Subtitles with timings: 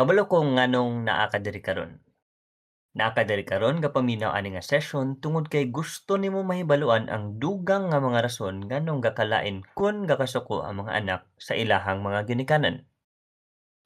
[0.00, 2.00] Kabalo ko nganong naa ka diri karon.
[2.96, 8.00] Naa karon nga paminaw ani nga session tungod kay gusto nimo mahibaluan ang dugang nga
[8.00, 12.88] mga rason nganong gakalain kon gakasuko ang mga anak sa ilahang mga ginikanan.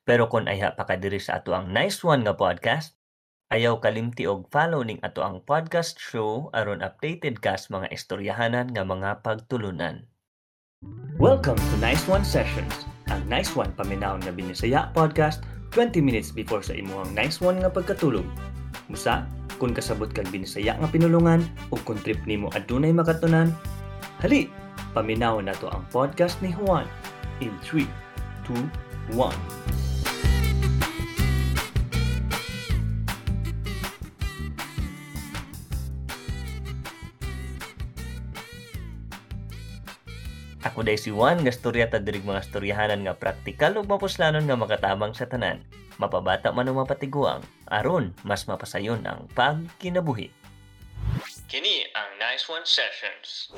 [0.06, 2.94] Pero kung ayha pa sa ato ang nice one nga podcast,
[3.51, 8.71] ayaw kalimti og follow ning ato ang podcast show aron updated ka sa mga istoryahanan
[8.71, 10.06] nga mga pagtulunan.
[11.19, 15.42] Welcome to Nice One Sessions, ang Nice One paminawon nga binisaya podcast
[15.75, 18.23] 20 minutes before sa imuhang Nice One nga pagkatulog.
[18.87, 19.27] Musa,
[19.59, 21.43] kung kasabot kag binisaya nga pinulungan
[21.75, 23.51] o kung trip nimo adunay makatunan,
[24.23, 24.47] hali,
[24.95, 26.87] paminawon nato ang podcast ni Juan
[27.43, 27.83] in 3,
[28.47, 28.55] 2,
[29.19, 29.73] 1.
[40.65, 44.57] Ako day si Juan nga storya ta dirig mga storyahanan nga praktikal ug mapuslanon nga
[44.57, 45.61] makatabang sa tanan.
[46.01, 50.33] Mapabata man o mapatiguang, aron mas mapasayon ang pagkinabuhi.
[51.53, 53.53] Kini ang Nice One Sessions.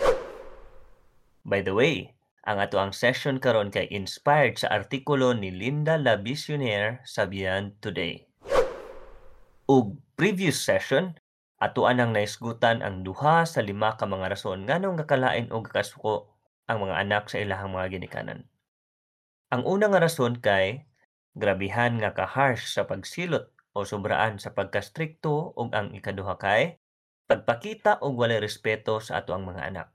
[1.47, 2.11] By the way,
[2.43, 7.79] ang ato ang session karon kay inspired sa artikulo ni Linda La Visionaire sa Beyond
[7.87, 8.27] Today.
[9.70, 11.15] Ug previous session,
[11.63, 16.36] atuan ang naisgutan ang duha sa lima ka mga rason nganong gakalain og kasuko
[16.70, 18.41] ang mga anak sa ilahang mga ginikanan.
[19.55, 20.86] Ang una nga rason kay
[21.39, 26.83] grabihan nga ka-harsh sa pagsilot o sobraan sa pagkastrikto ug ang ikaduha kay
[27.31, 29.89] pagpakita og walay respeto sa ato ang mga anak.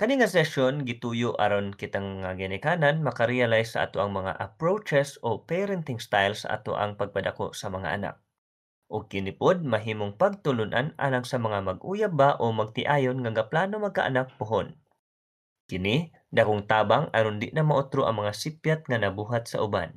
[0.00, 5.44] Kani nga session gituyo aron kitang nga ginikanan makarealize sa ato ang mga approaches o
[5.48, 8.16] parenting styles sa ato ang pagpadako sa mga anak.
[8.90, 14.34] O kini pod mahimong pagtulunan alang sa mga mag-uyab ba o magtiayon nga gaplano magkaanak
[14.40, 14.81] pohon.
[15.72, 19.96] Kini dakong tabang aron di na maotro ang mga sipyat nga nabuhat sa uban.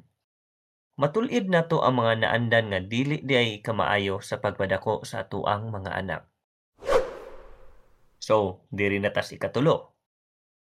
[0.95, 6.31] Matulid nato ang mga naandan nga dili diay kamaayo sa pagpadako sa atuang mga anak.
[8.23, 10.00] So, diri na tas ikatulo.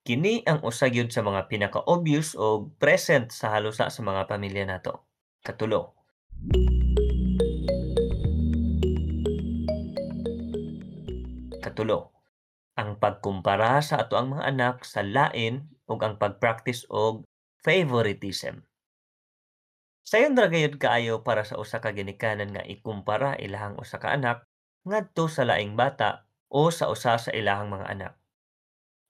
[0.03, 5.07] Kini ang usa gyud sa mga pinaka-obvious o present sa halusa sa mga pamilya nato.
[5.47, 5.95] Katulo.
[11.63, 12.14] Katulo
[12.75, 17.23] ang pagkumpara sa ato ang mga anak sa lain ug ang pagpractice og
[17.63, 18.67] favoritism.
[20.05, 24.45] Sayon ra gayud kaayo para sa usa ka ginikanan nga ikumpara ilahang usa ka anak
[24.85, 28.13] ngadto sa laing bata o sa usa sa ilahang mga anak.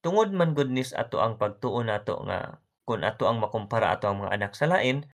[0.04, 4.36] Tungod man goodness ato ang pagtuo nato nga kung ato ang makumpara ato ang mga
[4.36, 5.08] anak sa lain,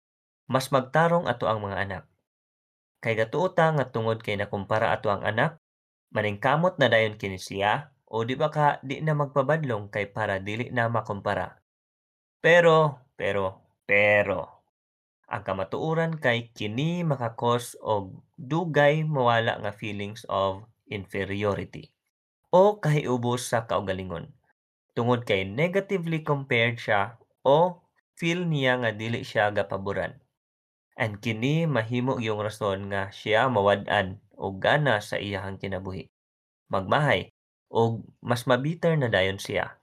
[0.49, 2.03] mas magtarong ato ang mga anak.
[2.99, 5.61] Kay gatuota nga tungod kay nakumpara ato ang anak,
[6.11, 10.65] maningkamot na dayon kini siya o di ba ka di na magpabadlong kay para dili
[10.73, 11.47] na makumpara.
[12.45, 12.77] Pero,
[13.19, 13.45] pero,
[13.89, 14.39] pero,
[15.33, 21.93] ang kamatuoran kay kini makakos og dugay mawala nga feelings of inferiority
[22.53, 24.25] o kahiubos sa kaugalingon
[24.97, 27.01] tungod kay negatively compared siya
[27.45, 27.81] o
[28.19, 30.19] feel niya nga dili siya gapaboran.
[30.99, 36.11] And kini mahimo yung rason nga siya mawad-an og gana sa iyahang kinabuhi.
[36.73, 37.31] Magmahay
[37.69, 39.79] og mas mabitter na dayon siya.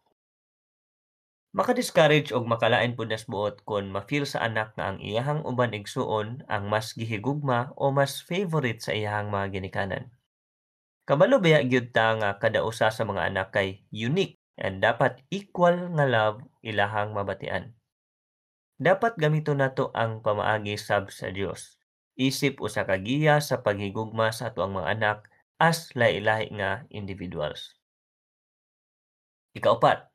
[1.56, 6.28] Maka-discourage og makalain pud nas buot kon ma-feel sa anak nga ang iyahang uban igsuon
[6.52, 10.04] ang mas gihigugma o mas favorite sa iyahang mga ginikanan.
[11.08, 15.76] Kabalo baya gyud ta nga kada usa sa mga anak kay unique and dapat equal
[15.96, 17.64] nga love ilahang mabatian.
[18.76, 21.80] Dapat gamiton nato ang pamaagi sab sa Dios.
[22.18, 25.18] Isip usa ka giya sa paghigugma sa ato ang mga anak
[25.56, 27.75] as lahi-lahi nga individuals.
[29.56, 30.12] Ikaapat,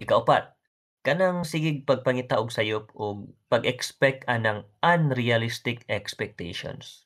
[0.00, 0.56] Ikaapat,
[1.04, 7.04] kanang sigig pagpangita og sayop og pag-expect anang unrealistic expectations.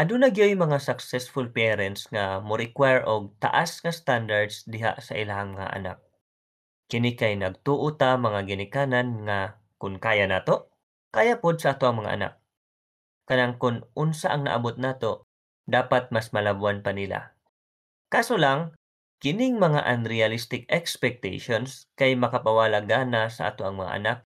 [0.00, 5.52] Aduna gyoy mga successful parents nga mo require og taas nga standards diha sa ilahang
[5.52, 5.98] mga anak.
[6.88, 10.72] Kini kay nagtuo ta mga ginikanan nga kun kaya nato,
[11.12, 12.32] kaya pod sa ato ang mga anak.
[13.26, 15.25] Kanang kun unsa ang naabot nato,
[15.66, 17.34] dapat mas malabuan pa nila.
[18.06, 18.72] Kaso lang,
[19.18, 24.18] kining mga unrealistic expectations kay makapawala gana sa ato ang mga anak,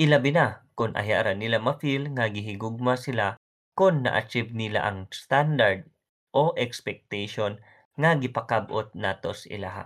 [0.00, 3.36] ilabi na kung ahyaran nila ma-feel nga gihigugma sila
[3.76, 5.84] kung na-achieve nila ang standard
[6.32, 7.60] o expectation
[7.96, 9.84] nga gipakabot nato sa ilaha.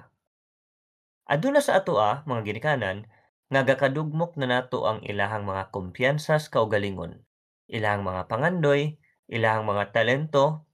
[1.31, 3.07] Aduna sa ato ah, mga ginikanan,
[3.51, 7.23] nga gakadugmok na nato ang ilahang mga kumpiyansa sa kaugalingon,
[7.67, 10.70] ilahang mga pangandoy, ilahang mga talento,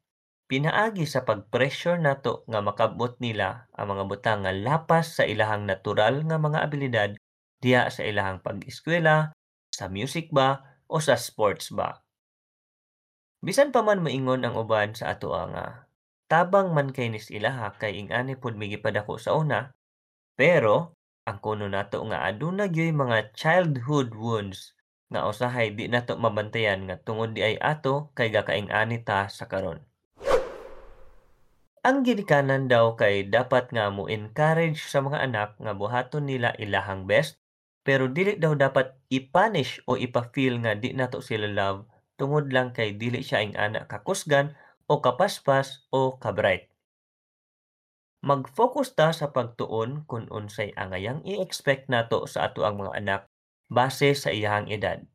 [0.46, 6.22] pinaagi sa pag-pressure nato nga makabot nila ang mga butang nga lapas sa ilahang natural
[6.22, 7.10] nga mga abilidad
[7.58, 9.34] diha sa ilahang pag-eskwela,
[9.74, 12.06] sa music ba o sa sports ba.
[13.42, 15.66] Bisan pa man moingon ang uban sa atoa nga
[16.26, 19.70] tabang man kay nis ilaha kay ingani pod migipadako sa una,
[20.34, 20.94] pero
[21.26, 24.74] ang kuno nato nga aduna gyoy mga childhood wounds
[25.10, 29.78] nga usahay di nato mabantayan nga tungod di ay ato kay gakaing-ani ta sa karon.
[31.86, 37.06] Ang ginikanan daw kay dapat nga mo encourage sa mga anak nga buhaton nila ilahang
[37.06, 37.38] best
[37.86, 41.86] pero dili daw dapat i-punish o ipa-feel nga di nato sila love
[42.18, 44.58] tungod lang kay dili siya ing ana kakusgan
[44.90, 46.66] o kapaspas o kabright.
[48.26, 53.20] Mag-focus ta sa pagtuon kung unsay angayang i-expect nato sa ato ang mga anak
[53.70, 55.06] base sa iyahang edad.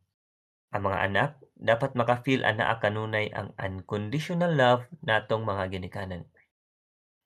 [0.71, 1.29] Ang mga anak
[1.59, 6.24] dapat maka-feel ana kanunay ang unconditional love natong mga ginikanan.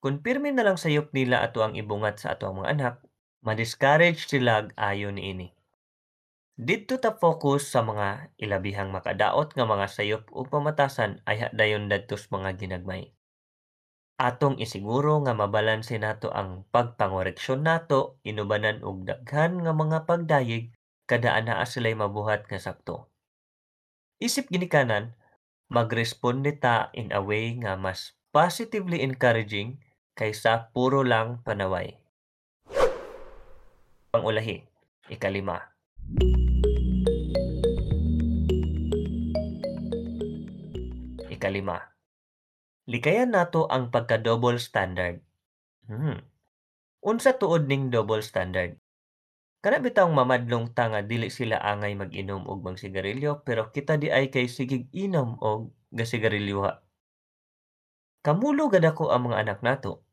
[0.05, 2.95] Kung pirmi na lang sayop nila ato ang ibungat sa ato ang mga anak,
[3.41, 5.49] ma-discourage sila ayo niini.
[6.53, 12.29] Didto ta focus sa mga ilabihang makadaot nga mga sayop ug pamatasan ay dayon dadtos
[12.29, 13.17] mga ginagmay.
[14.21, 20.69] Atong isiguro nga mabalanse nato ang pagpangoreksyon nato inubanan og daghan nga mga pagdayeg
[21.09, 23.09] kada anaa sila'y mabuhat nga sakto.
[24.21, 25.17] Isip ginikanan,
[25.73, 29.81] magresponde ta in a way nga mas positively encouraging
[30.15, 31.99] kaysa puro lang panaway.
[34.15, 34.63] Pangulahi,
[35.11, 35.59] ikalima.
[41.27, 41.83] Ikalima.
[42.87, 45.19] Likayan nato ang pagka-double standard.
[45.91, 46.23] Hmm.
[47.03, 48.79] Unsa tuod ning double standard?
[49.59, 54.13] Kana bitang mamadlong ta nga dili sila angay mag-inom og mang sigarilyo pero kita di
[54.13, 56.79] ay kay sigig inom og gasigarilyoha.
[58.23, 60.04] Kamulo gad ako ang mga anak nato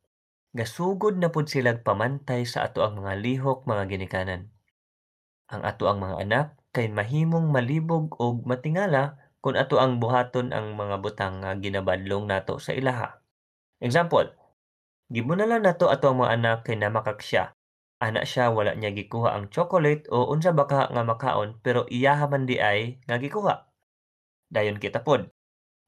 [0.52, 4.52] gasugod na pud sila pamantay sa ato ang mga lihok mga ginikanan.
[5.48, 6.46] Ang ato ang mga anak
[6.76, 12.60] kay mahimong malibog og matingala kung ato ang buhaton ang mga butang nga ginabadlong nato
[12.60, 13.24] sa ilaha.
[13.80, 14.28] Example,
[15.08, 17.56] gibunalan nato ato ang mga anak kay namakaksya.
[18.02, 22.44] Ana siya wala niya gikuha ang chocolate o unsa baka nga makaon pero iyaha man
[22.44, 23.72] di ay nga gikuha.
[24.52, 25.32] Dayon kita pod.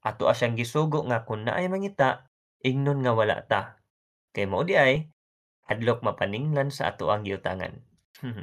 [0.01, 2.29] Ato asyang gisugo nga kun naay mangita,
[2.61, 3.74] ingnon nga wala ta
[4.35, 5.07] Kay mao di ay
[5.71, 7.79] hadlok mapaninglan sa ato ang giutangan.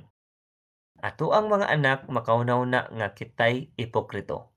[1.08, 4.56] ato ang mga anak makaunaw na nga kitay ipokrito.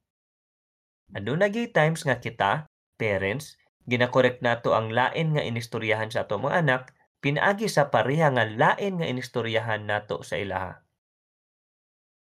[1.11, 6.65] Aduna gyud times nga kita, parents, ginakorek nato ang lain nga inistoryahan sa ato mga
[6.65, 6.81] anak
[7.21, 10.81] pinaagi sa pareha nga lain nga inistoryahan nato sa ilaha.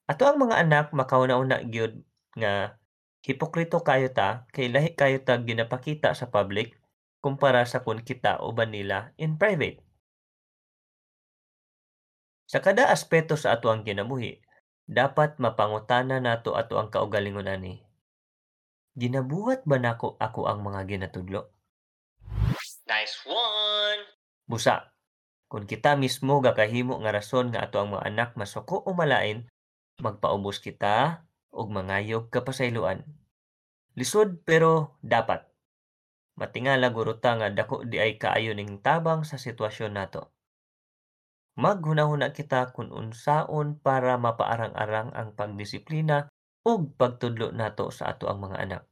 [0.05, 2.05] Ato ang mga anak makaunaw na gyud
[2.37, 2.76] nga
[3.25, 6.76] hipokrito kayo ta kay lahi kayo ta ginapakita sa public
[7.25, 9.81] kumpara sa kun kita uban nila in private.
[12.44, 14.44] Sa kada aspeto sa ato ang kinabuhi,
[14.85, 17.81] dapat mapangutana nato ato ang kaugalingon ani.
[18.93, 21.49] Ginabuhat ba nako ako ang mga ginatudlo?
[22.85, 24.05] Nice one!
[24.44, 24.93] Busa,
[25.49, 29.49] kung kita mismo gakahimo nga rason nga ato ang mga anak masuko o malain,
[30.05, 33.00] magpaubos kita og mangayog kapasayloan.
[33.97, 35.54] Lisod pero dapat
[36.40, 40.22] matingala guro ta nga dako di ay kaayo ning tabang sa sitwasyon nato.
[41.54, 46.26] Maghunahuna kita kung unsaon para mapaarang-arang ang pagdisiplina
[46.67, 48.82] ug pagtudlo nato sa ato ang mga anak.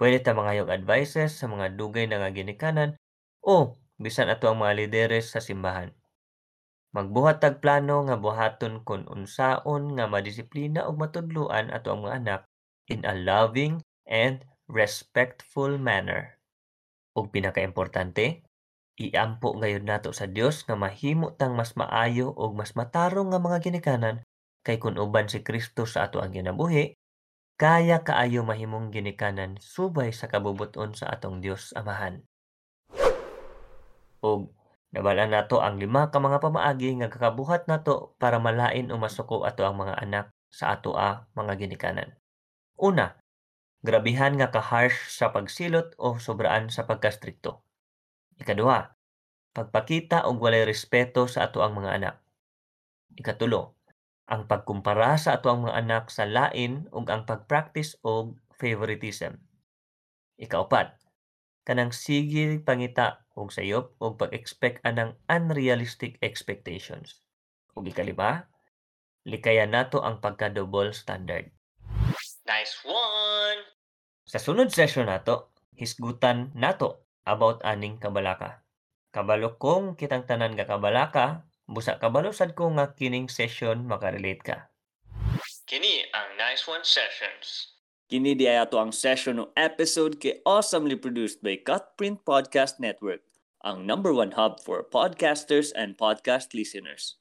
[0.00, 2.96] Pwede ta mangayog advices sa mga dugay na nga ginikanan
[3.44, 5.92] o bisan ato ang mga lideres sa simbahan.
[6.96, 12.40] Magbuhat tag plano nga buhaton kung unsaon nga madisiplina ug matudloan ato ang mga anak
[12.90, 13.78] in a loving
[14.08, 16.38] and respectful manner.
[17.18, 18.46] Ug pinakaimportante,
[18.96, 23.58] iampo gayud nato sa Dios nga mahimo tang mas maayo ug mas matarong nga mga
[23.60, 24.22] ginikanan
[24.60, 26.96] kay kun uban si Kristo sa ato ang ginabuhi,
[27.56, 32.24] kaya kaayo mahimong ginikanan subay sa kabubuton sa atong Dios Amahan.
[34.20, 34.52] Ug
[34.92, 39.64] nabala nato ang lima ka mga pamaagi nga kakabuhat nato para malain o masuko ato
[39.64, 42.16] ang mga anak sa ato a mga ginikanan.
[42.80, 43.19] Una,
[43.80, 47.64] grabihan nga ka-harsh sa pagsilot o sobraan sa pagkastrikto.
[48.36, 48.92] Ikaduha,
[49.56, 52.16] pagpakita og walay respeto sa ato ang mga anak.
[53.16, 53.76] Ikatulo,
[54.30, 59.40] ang pagkumpara sa ato ang mga anak sa lain ug ang pagpractice og favoritism.
[60.40, 60.96] Ikaupat,
[61.64, 67.24] kanang sige pangita og sayop og pag-expect anang unrealistic expectations.
[67.76, 68.48] Ug ikalima,
[69.24, 71.48] likayan nato ang pagka-double standard.
[72.50, 73.62] Nice one!
[74.26, 78.66] Sa sunod session nato, hisgutan nato about aning kabalaka.
[79.14, 84.66] Kabalo kong kitang tanan nga kabalaka, busa kabalo sad ko nga kining session makarelate ka.
[85.62, 87.78] Kini ang Nice One Sessions.
[88.10, 93.22] Kini di ato ang session o episode kay awesomely produced by Cutprint Podcast Network,
[93.62, 97.14] ang number one hub for podcasters and podcast listeners.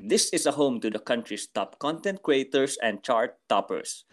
[0.00, 4.08] This is a home to the country's top content creators and chart toppers,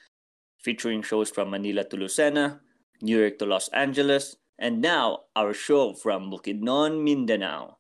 [0.58, 2.60] featuring shows from Manila to Lucena,
[3.02, 7.78] New York to Los Angeles, and now our show from Bukidnon, Mindanao.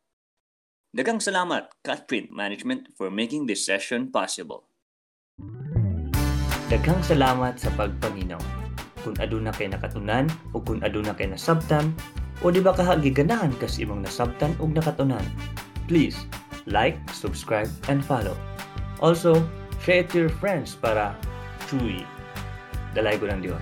[0.93, 4.65] Dagang salamat, Cutprint Management, for making this session possible.
[6.67, 8.41] Daghang salamat sa pagpaminaw.
[9.05, 11.95] Kung aduna kay nakatunan o kung aduna kay nasabtan
[12.43, 15.23] o di ba kahagiganahan kas imong nasabtan ug nakatunan.
[15.87, 16.27] Please
[16.67, 18.35] like, subscribe and follow.
[18.99, 19.39] Also,
[19.79, 21.15] share it to your friends para
[21.71, 22.03] chewy.
[22.97, 23.61] Dalay ko ng Diyos.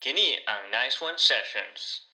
[0.00, 2.07] Kini ang Nice One Sessions.